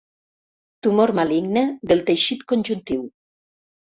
[0.85, 3.05] Tumor maligne del teixit conjuntiu.